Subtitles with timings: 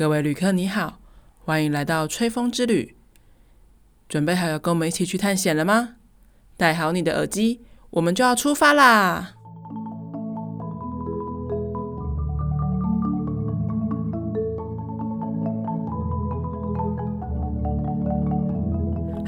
[0.00, 0.98] 各位旅客你好，
[1.44, 2.96] 欢迎来到吹风之旅。
[4.08, 5.96] 准备好要跟我们一起去探险了吗？
[6.56, 7.60] 戴好你的耳机，
[7.90, 9.34] 我们就要出发啦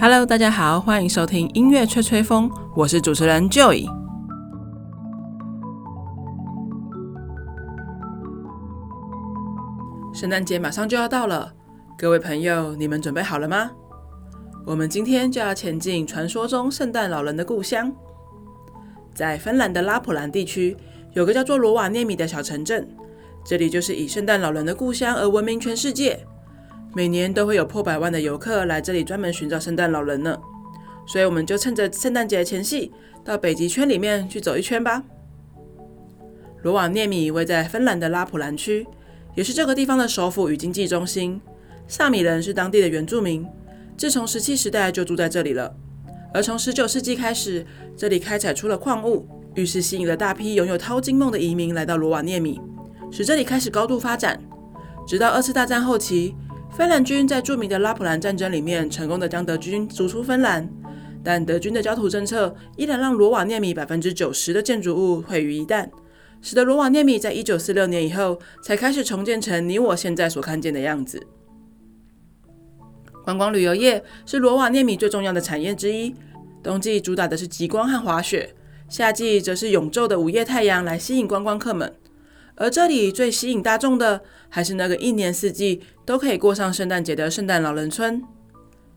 [0.00, 4.01] ！Hello，大家好，欢迎收听音乐吹吹风，我是主持人 Joy。
[10.22, 11.52] 圣诞节马上就要到了，
[11.98, 13.72] 各位朋友，你们准备好了吗？
[14.64, 17.92] 我们今天就要前进传说中圣诞老人的故乡，
[19.12, 20.76] 在芬兰的拉普兰地区，
[21.12, 22.88] 有个叫做罗瓦涅米的小城镇，
[23.44, 26.24] 这里就是以圣诞老人的故乡而闻名全世界。
[26.94, 30.38] 每年都会有破百万的游客来这里专门寻找圣诞老人呢，
[31.04, 32.92] 所以我们就趁着圣诞节前夕，
[33.24, 35.02] 到北极圈里面去走一圈吧。
[36.62, 38.86] 罗瓦涅米位在芬兰的拉普兰区。
[39.34, 41.40] 也是这个地方的首府与经济中心。
[41.88, 43.46] 萨米人是当地的原住民，
[43.96, 45.74] 自从石器时代就住在这里了。
[46.32, 52.60] 而从十九世纪开始，这里开采出了矿物，于是吸引了大批拥有淘金梦的移民来到罗瓦涅米，
[53.10, 54.40] 使这里开始高度发展。
[55.06, 56.34] 直到二次大战后期，
[56.70, 60.66] 芬兰军在著名的拉普兰战争里面成功的将德军逐出芬兰，
[61.22, 65.88] 但德军的焦土政策依然让罗瓦涅米百分之九十的建筑物毁于一旦。
[66.42, 71.24] 使得罗瓦涅米在一九四六年以后才开始重建成你我现在所看见的样子。
[73.24, 76.14] 观光旅游业是罗瓦涅米最重要的产业之一。
[76.62, 78.54] 冬季主打的是极光和滑雪，
[78.88, 81.92] 夏季则是永昼的午夜太阳来吸引观光客们。
[82.56, 88.22] 而这里最吸引大众的，还是那个一年四季都可以过上圣诞节的圣诞老人村。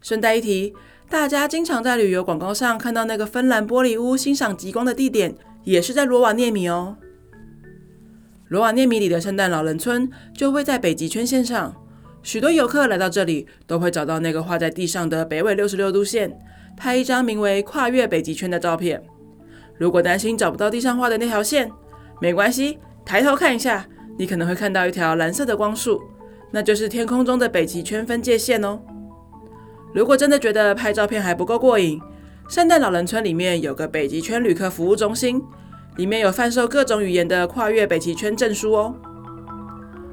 [0.00, 0.74] 顺带一提，
[1.08, 5.34] 大家经常在旅游广告上看到那个芬兰玻璃屋欣赏极光的地点，
[5.64, 6.96] 也是在罗瓦涅米哦。
[8.48, 11.74] 罗瓦涅米里的圣诞老人村就位在北极圈线上，
[12.22, 16.38] 许多游客来到这里都会找到那个画在地上的北纬六十六度线，
[16.76, 19.02] 拍一张名为“跨越北极圈”的照片。
[19.76, 21.68] 如果担心找不到地上画的那条线，
[22.20, 23.84] 没关系，抬头看一下，
[24.16, 26.00] 你可能会看到一条蓝色的光束，
[26.52, 28.78] 那就是天空中的北极圈分界线哦。
[29.92, 32.00] 如果真的觉得拍照片还不够过瘾，
[32.48, 35.42] 圣诞老人村里面有个北极圈旅客服务中心。
[35.96, 38.94] 里面有贩售各种语言的跨越北极圈证书哦。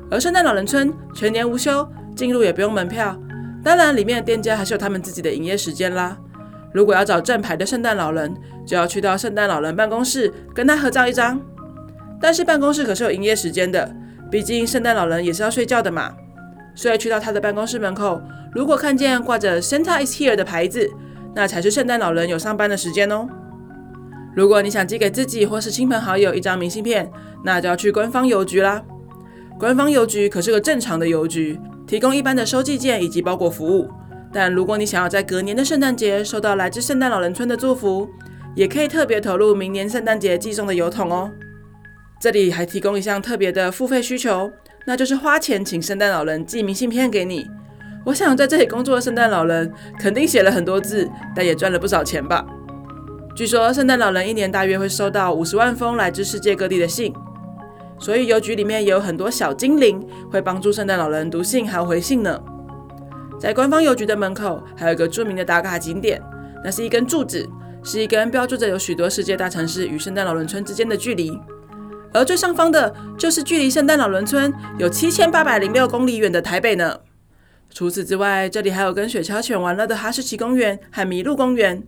[0.10, 3.18] 而圣诞老人村全年无休，进入也不用门票。
[3.64, 6.18] 当然，里面的店家还是有他们自己的营业时间啦。
[6.74, 8.36] 如果要找正牌的圣诞老人，
[8.66, 11.40] 就要去到圣诞老人办公室跟他合照一张。
[12.20, 13.94] 但是办公室可是有营业时间的，
[14.32, 16.14] 毕竟圣诞老人也是要睡觉的嘛。
[16.76, 18.22] 所以去到他的办公室门口，
[18.54, 20.90] 如果看见挂着 Santa is here 的牌子，
[21.36, 23.28] 那才是圣诞老人有上班的时间哦。
[24.36, 27.12] 如果你想寄给自己或是亲朋好友一张明信片，
[27.44, 28.82] 那就要去官方邮局啦。
[29.60, 33.90] 官方邮局可是个正常的邮局，提供一般的收寄件以及包裹服务。
[34.32, 38.10] 但如果你想要在隔年的圣诞节收到来自圣诞老人村的祝福，
[38.56, 41.32] 也可以特别投入明年圣诞节寄送的邮筒哦。
[42.20, 44.52] 这里还提供一项特别的付费需求，
[44.88, 47.48] 那就是花钱请圣诞老人寄明信片给你。
[48.06, 52.44] 我想在这里工作的圣诞老人肯定写了很多字，但也赚了不少钱吧。
[53.36, 57.12] 据说圣诞老人一年大约会收到五十万封来自世界各地的信，
[57.98, 60.00] 所以邮局里面也有很多小精灵
[60.32, 62.40] 会帮助圣诞老人读信还有回信呢。
[63.40, 66.22] 在官方邮局的门口还有一个著名的打卡景点，
[66.64, 67.50] 那是一根柱子，
[67.84, 71.36] 是一根标注着有许多世界大城市与圣诞老人村之间的距离，
[72.14, 77.00] 而最上方的就是距离圣诞老人村有七千八百零六公里远的台北呢。
[77.72, 81.82] 除此之外，这里还有跟雪橇犬玩乐的哈士奇公园和麋鹿公园。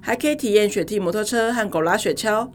[0.00, 2.50] 还可以体验雪地摩托车和狗拉雪橇，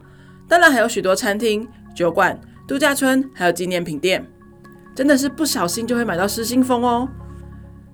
[0.47, 4.25] 当然还有许多餐厅、酒馆、度假村，还有纪念品店，
[4.95, 7.07] 真的是不小心就会买到失心疯哦。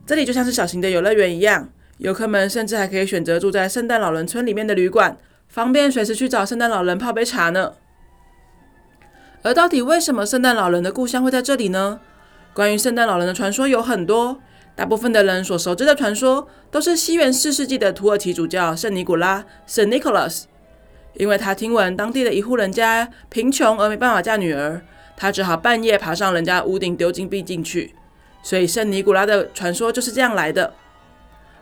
[0.06, 5.18] 这里就像是小型的游乐园一样，游客们甚至还可以选择住在圣诞老人村里面的旅馆，
[5.48, 7.74] 方便随时去找圣诞老人泡杯茶呢。
[9.42, 12.00] 而到底为什么圣诞老人的故乡会在这里呢？
[12.54, 14.40] 关于圣诞老人的传说有很多。
[14.80, 20.44] 大部分的人所熟知的传说，都是西元四世纪的土耳其主教圣尼古拉 （Saint Nicholas）。
[21.16, 24.82] 因为他听闻当地的一户人家贫穷而没办法嫁女儿，
[25.18, 27.94] 他只好半夜爬上人家屋顶丢金币进去，
[28.42, 30.74] 所以圣尼古拉的传说就是这样来的。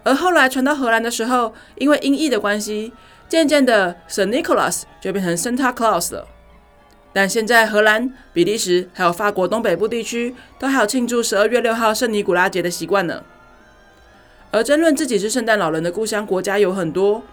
[0.04, 2.94] 而后来传到荷兰的时候，因为音译的关系，
[3.28, 6.28] 渐渐的 Saint Nicholas 就变成 Santa Claus 了。
[7.14, 13.24] 但现在，荷兰、比利时还有法国东北部地区都还有庆祝十二月六号圣尼古拉节的习惯呢。
[14.52, 17.24] 而争论自己是圣诞老人的故乡国家有很多。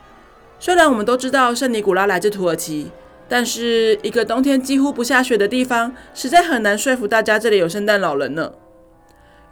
[0.58, 2.90] 虽然我们都知道圣尼古拉来自土耳其，
[3.28, 8.52] 但是一个冬天几乎不下雪的地方，实在很难说服大家这里有圣诞老人呢。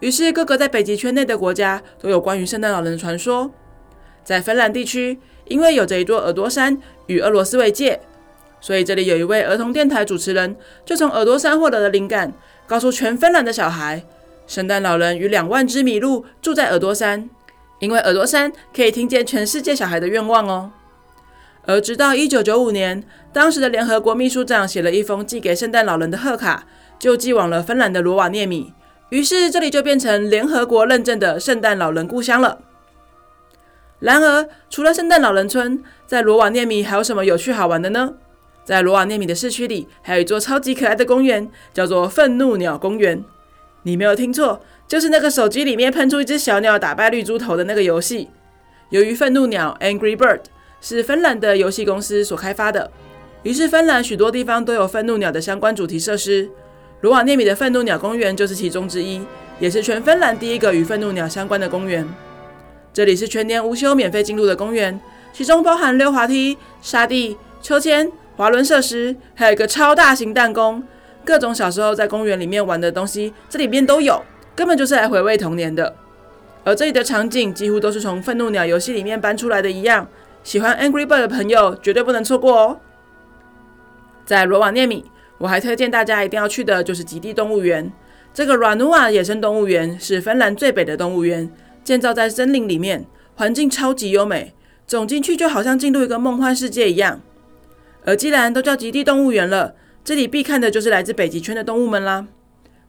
[0.00, 3.50] 于是各个在北极圈内的国家都有关于圣诞老人的传说。
[4.24, 8.00] 在芬兰地区，因为有着一座耳朵山与俄罗斯为界，
[8.62, 10.56] 所以这里有一位儿童电台主持人
[10.86, 12.32] 就从耳朵山获得了灵感，
[12.66, 14.04] 告诉全芬兰的小孩，
[14.46, 17.28] 圣诞老人与两万只麋鹿住在耳朵山，
[17.80, 20.70] 因为耳朵山可以听见全世界小孩的愿望哦。
[21.66, 26.64] 而直到一九九五年，当时的联合国秘书长写了一封寄给圣诞老人的贺卡，
[26.98, 28.72] 就寄往了芬兰的罗瓦涅米。
[29.10, 32.60] 于是这里就变成联合国认证的圣诞老人故乡了。
[33.98, 38.14] 然而，除了圣诞老人村，在罗瓦涅米还有什么有趣好玩的呢？
[38.64, 43.24] 在罗瓦涅米的市区里，还有一座超级可爱的公园，叫做愤怒鸟公园。
[43.82, 48.28] 你没有听错，就是那个手机里面喷出一只小鸟打败绿猪头的那个游戏。
[48.90, 50.40] 由于愤怒鸟 （Angry Bird）
[50.80, 52.90] 是芬兰的游戏公司所开发的，
[53.42, 56.48] 于是芬兰许多地方都有愤怒鸟的相关主题设施。
[57.00, 59.20] 罗瓦涅米的愤怒鸟公园就是其中之一，
[59.58, 62.06] 也是全芬兰第一个与愤怒鸟相关的公园。
[62.92, 65.00] 这里是全年无休、免费进入的公园，
[65.32, 70.82] 其中包含溜滑梯、沙地、秋千、滑轮设施，还有一个超大型弹弓，
[71.24, 74.22] 各种小时候在公园里面玩的东西，这里边都有，
[74.54, 75.94] 根本就是来回味童年的。
[76.64, 80.06] 而这里的场景几乎都是从愤怒鸟游戏里面搬出来的一样。
[80.44, 82.80] 喜欢 Angry Bird 的朋友绝对不能错过哦！
[84.24, 85.04] 在罗瓦涅米，
[85.38, 87.92] 我还推荐大家一定要去的就是极地动物园。
[88.34, 91.50] 这个 Ranua 野生动物园是芬兰最北的动物园，
[91.84, 94.54] 建造在森林里面，环境超级优美，
[94.86, 97.20] 走进去就好像进入一个梦幻世界一样。
[98.04, 102.26] 而既然都叫极地动物园了，这里必看的就是来自北极圈的动物们啦。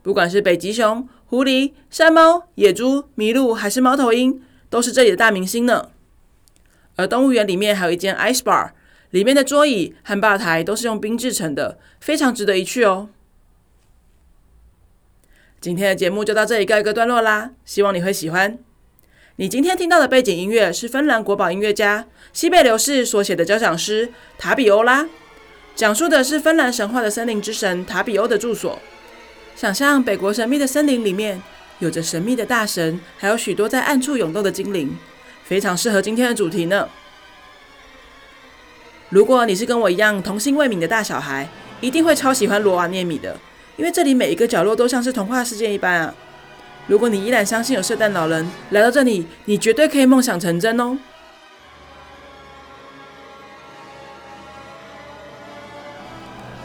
[0.02, 5.90] 不管是北极熊、狐狸、山猫、野猪、麋鹿，还是猫头鹰，都是这里的大明星呢。
[6.96, 8.72] 而动物园里面还有一间 Ice Bar，
[9.12, 13.10] 里面的桌椅和吧台都是用冰制成的，非常值得一去哦。
[15.62, 18.60] 今天的节目就到这里告一个段落啦，希望你会喜欢。
[19.38, 24.08] 你今天听到的背景音乐是芬兰国宝音乐家西贝流士所写的交响诗
[24.38, 25.04] 《塔比欧拉》，
[25.74, 28.78] 讲述的是芬兰神话的森林之神塔比欧的住所。
[29.56, 31.42] 想象北国神秘的森林里面
[31.80, 34.96] 有着神秘的大神，还有许多在暗处涌动的精灵。
[35.44, 36.88] 非常适合今天的主题呢。
[39.10, 41.50] 如果你是跟我一样童心未泯的大小孩，
[41.82, 43.40] 一定会超喜欢罗瓦涅米的，
[43.78, 46.14] 因为这里每一个角落都像是童话世界一般啊。
[46.86, 50.98] 如果你依然相信有圣诞老人来到这里，你绝对可以梦想成真哦。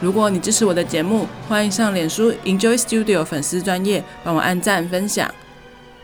[0.00, 5.32] 如果你支持我的节目，欢迎上脸书 Enjoy Studio 粉丝专业帮我按赞分享。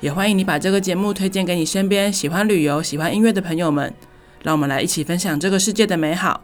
[0.01, 3.93] 也欢迎你把这个节目推荐给你身边喜欢旅游、喜欢音乐的朋友们，
[4.43, 6.43] 让我们来一起分享这个世界的美好。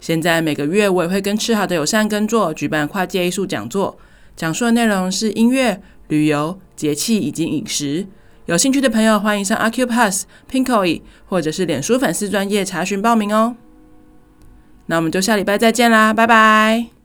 [0.00, 3.98] 现在每个月我也会跟吃好的友善耕作举办跨界艺术讲座，
[4.36, 8.06] 讲述的内容是音乐、旅游、节气以及饮食。
[8.44, 13.56] 有兴趣的朋友欢迎上 Accupass、Pinkoi 或者是脸书粉丝专页查询报名哦。
[14.86, 16.95] 那我们就下礼拜再见啦，拜拜。